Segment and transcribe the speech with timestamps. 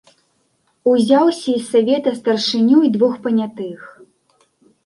[0.91, 3.79] Узяў з сельсавета старшыню й двух панятых.